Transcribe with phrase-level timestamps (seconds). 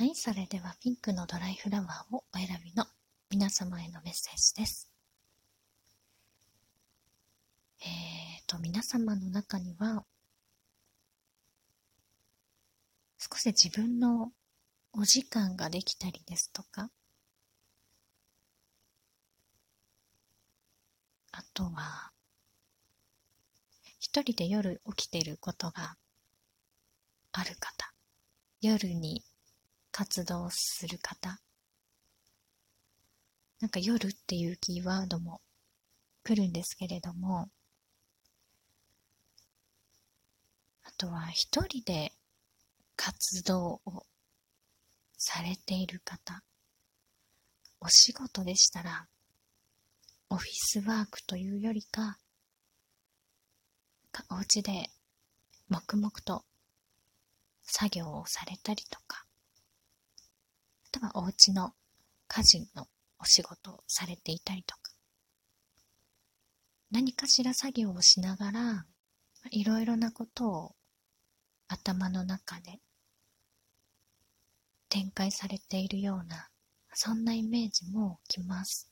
[0.00, 2.86] はい、それではピンクのドライフラワーをお選びの
[3.28, 4.88] 皆様へのメッセージです。
[7.82, 7.86] えー
[8.46, 10.06] と、皆様の中には、
[13.18, 14.32] 少し自分の
[14.94, 16.88] お時間ができたりですとか、
[21.30, 22.10] あとは、
[23.98, 25.98] 一人で夜起きてることが
[27.32, 27.92] ある方、
[28.62, 29.22] 夜に
[29.92, 31.40] 活動する方、
[33.60, 35.40] なんか夜っていうキーワードも
[36.22, 37.50] 来るんですけれども、
[40.84, 42.12] あとは一人で
[42.96, 44.06] 活動を
[45.16, 46.42] されている方、
[47.80, 49.06] お仕事でしたら、
[50.28, 52.18] オフィスワークというよりか、
[54.12, 54.90] かお家で
[55.68, 56.44] 黙々と
[57.62, 59.24] 作業をされたりとか、
[61.02, 61.72] あとはお家の
[62.28, 62.86] 家事の
[63.18, 64.92] お仕事をされていたりとか、
[66.90, 68.86] 何かしら作業をしながら、
[69.50, 70.74] いろいろなことを
[71.68, 72.78] 頭の中で
[74.88, 76.48] 展開されているような、
[76.92, 78.90] そんなイメージもきます。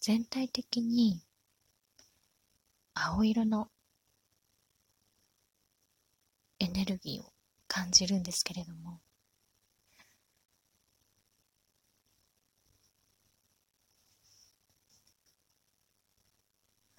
[0.00, 1.22] 全体的に
[2.94, 3.68] 青色の
[6.58, 7.32] エネルギーを
[7.66, 9.00] 感じるんですけれども、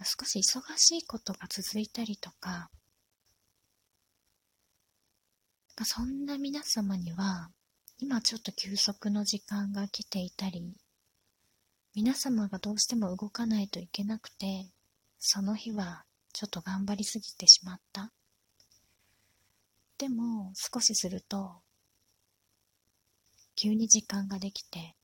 [0.03, 2.69] 少し忙しいことが続いたりとか、
[5.83, 7.49] そんな皆様には、
[7.97, 10.75] 今ちょっと休息の時間が来ていたり、
[11.93, 14.67] 皆様がどうしても動かないといけなくて、
[15.19, 18.11] その日はちょっと頑張りすぎてしまった。
[19.97, 21.61] でも少しすると、
[23.55, 24.95] 急に時間ができて、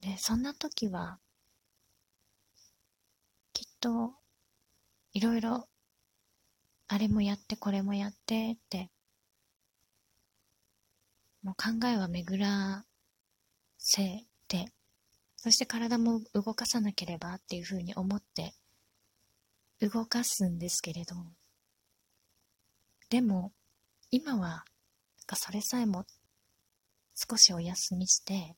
[0.00, 1.18] で、そんな時は
[3.80, 4.14] と、
[5.12, 5.68] いろいろ、
[6.88, 8.90] あれもやってこれもやってって、
[11.42, 12.84] もう考えは巡ら
[13.78, 14.72] せて、
[15.36, 18.52] そして体も動かさなければっていうふうに思って
[19.80, 21.16] 動かすんですけれど、
[23.08, 23.52] でも
[24.10, 24.64] 今は
[25.34, 26.04] それさえも
[27.14, 28.56] 少しお休みして、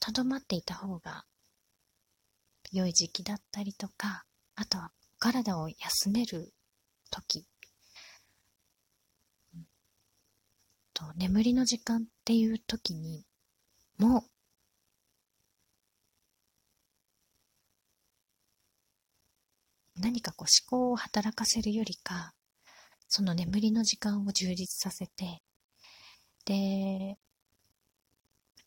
[0.00, 1.24] とどまっていた方が
[2.74, 4.24] 良い時期だったりとか、
[4.56, 6.52] あとは体を休める
[7.10, 7.46] 時、
[9.54, 9.64] うん、
[10.92, 13.24] と眠りの時間っていう時に
[13.98, 14.24] も
[19.96, 22.34] 何かこう思考を働かせるよりか、
[23.06, 25.42] その眠りの時間を充実させて、
[26.44, 27.16] で、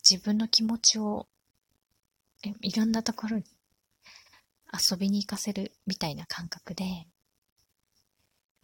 [0.08, 1.28] 自分の気持ちを
[2.62, 3.44] いろんなところに
[4.72, 6.84] 遊びに行かせるみたいな感覚で、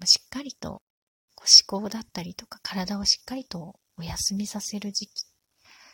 [0.05, 0.83] しっかりと
[1.37, 5.27] 思考だったりとか体をしっかりとお休みさせる時期。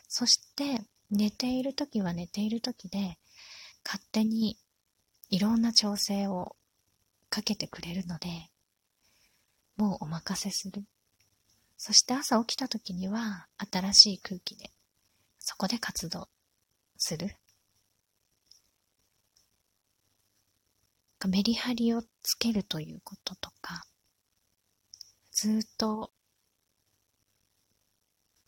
[0.08, 3.18] そして寝ている時は寝ている時で
[3.84, 4.58] 勝手に
[5.28, 6.56] いろんな調整を
[7.28, 8.28] かけてくれるので、
[9.76, 10.84] もうお任せする。
[11.76, 14.70] そして朝起きた時には新しい空気で
[15.38, 16.28] そこで活動
[16.96, 17.34] する。
[21.28, 23.84] メリハリをつけるということとか、
[25.32, 26.12] ずっと、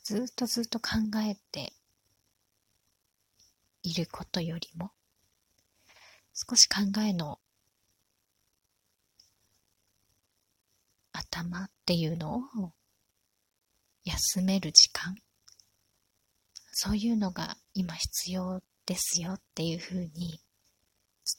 [0.05, 0.89] ずっとずっと考
[1.25, 1.73] えて
[3.83, 4.91] いることよりも、
[6.35, 7.39] 少し考えの
[11.13, 12.73] 頭っていうのを
[14.05, 15.15] 休める時間、
[16.73, 20.41] そういうのが今必要ですよっていうふうに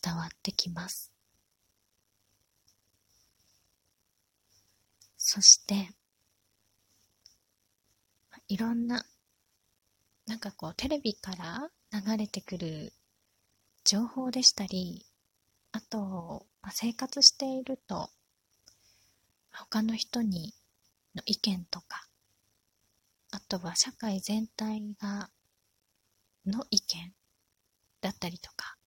[0.02, 1.13] 伝わってきます。
[5.34, 5.90] そして、
[8.48, 9.04] いろんな、
[10.28, 12.94] なんかこう、テレビから流れてくる
[13.84, 15.08] 情報でしたり、
[15.72, 18.12] あと、まあ、生活していると、
[19.52, 20.54] 他の人に
[21.16, 22.08] の意見とか、
[23.32, 25.32] あとは社会全体が、
[26.46, 27.12] の意見
[28.02, 28.78] だったりとか、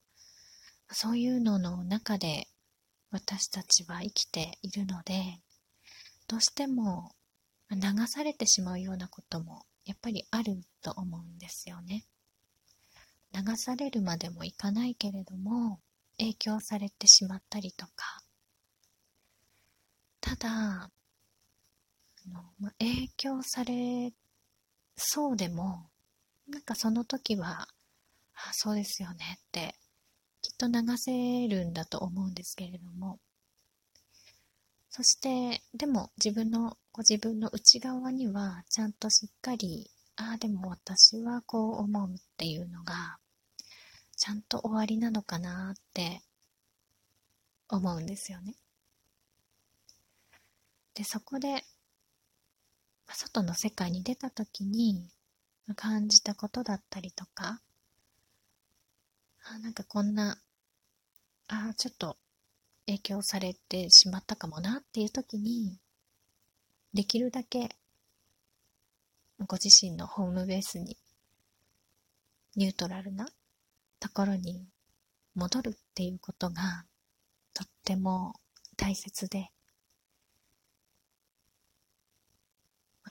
[0.93, 2.47] そういうのの中で
[3.11, 5.41] 私たちは生きているので、
[6.29, 7.13] どうしても
[7.71, 12.05] 流されてしまうようなこともやっぱりあると思うんですよね。
[13.33, 15.81] 流されるまでもいかないけれども
[16.19, 18.23] 影響されてしまったりとか
[20.21, 20.91] ただ
[22.17, 24.13] その、まあ、影響され
[24.97, 25.91] そうでも、
[26.49, 27.69] なんかその時は、
[28.35, 29.75] あ、そうですよねって、
[30.41, 33.19] きっと流せるんだと思うんですけれども、
[34.97, 43.19] そして、でも自分の、ご自分の内側には、ちゃんとしっかり、ああ、でも私はこう思うっていうのが、
[44.17, 46.23] ちゃんと終わりなのかなって
[47.69, 48.55] 思うんですよね。
[50.95, 51.63] で、そこで、
[53.07, 55.11] 外の世界に出た時に
[55.75, 57.61] 感じたことだったりとか、
[59.45, 60.41] あなんかこんな、
[61.49, 62.17] あちょっと
[62.87, 65.79] 影響されてしまったかもなっていう時に、
[66.95, 67.69] できるだけ
[69.47, 70.97] ご自身のホームベースに
[72.55, 73.29] ニュートラルな
[74.01, 74.67] ところに
[75.35, 76.87] 戻るっていうことが
[77.53, 78.35] とっても
[78.79, 79.51] 大切で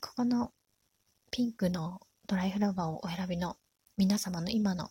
[0.01, 0.51] ここの
[1.29, 3.55] ピンクのドライフラワーをお選びの
[3.97, 4.89] 皆様の今の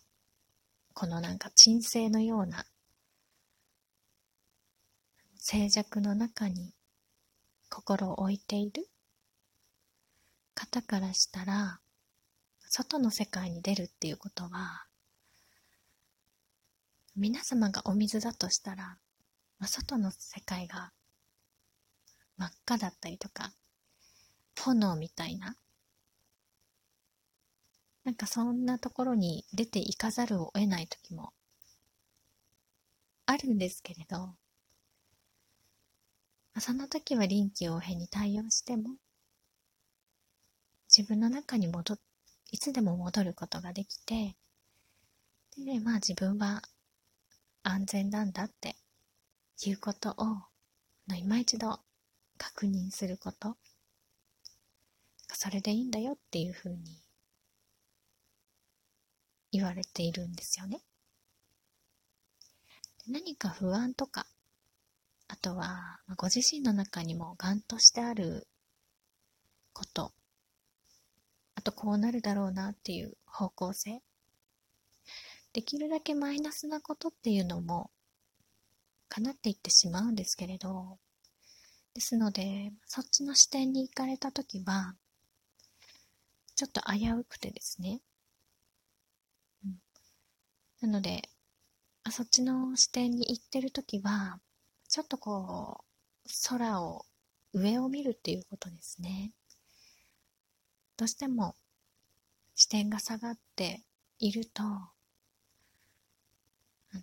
[0.93, 2.63] このなんか鎮静のような
[5.47, 6.73] 静寂の中に
[7.69, 8.87] 心を置いている。
[10.55, 11.79] 方からしたら
[12.67, 14.87] 外の世界に出るっていうことは
[17.15, 18.97] 皆様がお水だとしたら、
[19.59, 20.91] まあ、外の世界が
[22.37, 23.51] 真っ赤だったりとか
[24.59, 25.55] 炎みたいな
[28.03, 31.33] なんかそんなところに出ていかざるを得ない時も
[33.27, 34.33] あるんですけれど、
[36.59, 38.91] その時は臨機応変に対応しても
[40.87, 41.97] 自分の中に戻
[42.51, 44.35] いつでも戻ることができて
[45.57, 46.61] で、まあ自分は
[47.63, 48.75] 安全なんだって
[49.65, 50.15] いうことを
[51.17, 51.79] 今一度
[52.37, 53.57] 確認すること
[55.33, 56.77] それでいいんだよっていうふうに
[59.51, 60.81] 言われているんですよね。
[63.07, 64.25] 何か不安とか
[65.27, 68.47] あとはご自身の中にもがんとしてある
[69.73, 70.11] こと。
[71.55, 74.01] あとこうなるだろうなっていう方向性。
[75.53, 77.89] できるだけマイナスなことっていうのも
[79.09, 80.99] 叶っていってしまうんですけれど。
[81.95, 84.95] ですのでそっちの視点に行かれた時は
[86.55, 88.01] ちょっと危うくてですね、
[89.63, 89.75] うん、
[90.81, 91.29] なので
[92.11, 94.39] そっちの視点に行ってる時は
[94.95, 95.83] ちょっとこ
[96.25, 97.05] う空を
[97.51, 99.33] 上を見るっていうことですね。
[100.95, 101.53] どうしても
[102.55, 103.81] 視点が下がって
[104.19, 104.87] いるとあ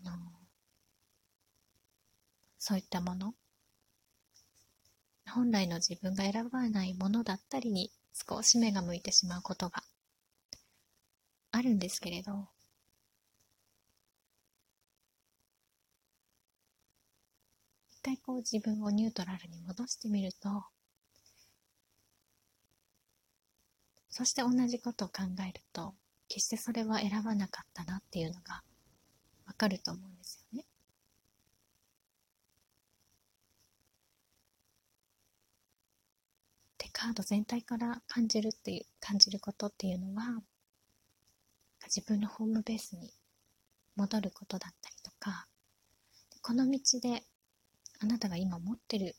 [0.07, 0.17] の、
[2.59, 3.35] そういったもの、
[5.29, 9.83] 本来の自分が選ばないものだったりに少し目が向いてしまうことが
[11.51, 12.49] あるんですけれど、
[18.03, 20.65] 回こう自分をニュートラルに戻してみると、
[24.11, 25.95] そして同じことを考えると、
[26.29, 28.63] 決してそれは選ばなかったなっていうのが
[29.47, 30.65] わかると思うんですよね。
[36.79, 40.43] でカード全体から感じるっていう感じることっていうのは
[41.85, 43.13] 自分のホームベースに
[43.97, 45.47] 戻ることだったりとか
[46.41, 47.25] この道で
[48.03, 49.15] あなたが今持ってる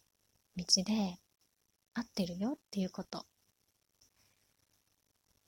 [0.58, 1.18] 道で
[1.94, 3.26] 合ってるよっていうこと。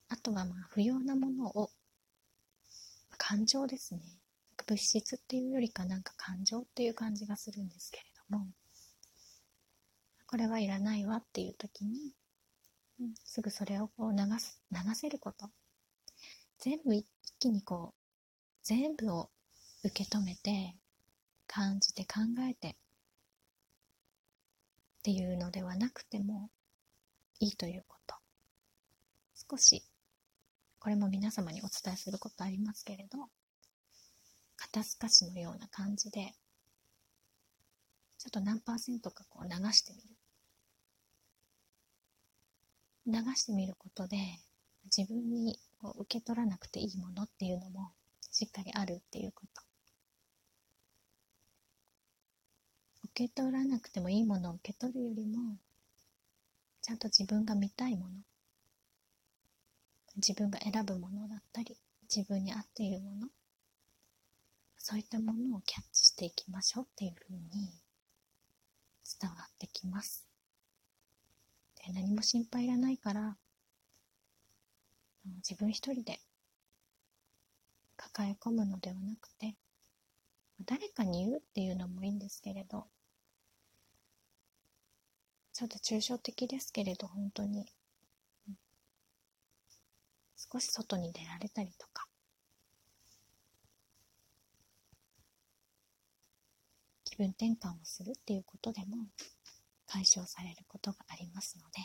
[0.07, 1.69] あとはまあ不要なものを
[3.17, 3.99] 感情ですね。
[4.65, 8.47] 物質っていうよりかなんか感情っていう感じがするんですけれども。
[10.27, 12.13] これはいらないわっていう時に、
[13.25, 15.49] すぐそれをこう流す流せること。
[16.59, 17.05] 全部一
[17.39, 17.93] 気にこう
[18.63, 19.29] 全部を
[19.83, 20.77] 受け止めて
[21.47, 22.77] 感じて考えて
[25.05, 26.49] っていうのではなくても
[27.39, 28.15] いいということ。
[29.51, 29.85] 少し
[30.79, 33.19] これも皆様にお伝えすることありますけれど
[34.55, 36.33] 肩透かしのような感じで
[38.17, 40.07] ちょっと何パーセントかこう流してみる。
[43.05, 44.17] 流してみることで
[44.85, 47.91] 自分にこう受け取らなくていいものっていうのも
[48.31, 49.64] しっかりあるっていうこと。
[53.15, 55.55] 受け取らなくてもいいものを受け取るよりも
[56.81, 58.11] ちゃんと自分が見たいもの
[60.17, 61.77] 自分が選ぶものだったり
[62.13, 63.29] 自分に合っているもの
[64.77, 67.71] そういったものをキャッチしていきましょうっていうふうに
[69.21, 70.27] 伝わってきます。
[71.87, 73.37] で何も心配いらないから
[75.37, 76.19] 自分一人で
[77.95, 79.55] 抱え込むのではなくて
[80.65, 82.87] 誰かに言うっていうのもいいんですけれど
[85.55, 87.65] ちょっと抽象的ですけれど本当に、
[88.49, 88.55] うん、
[90.35, 92.05] 少し外に出られたりとか。
[97.05, 98.97] 気分転換をするっていうことでも
[99.87, 101.79] 解消されることがありますので。